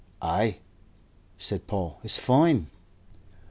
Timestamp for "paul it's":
1.67-2.17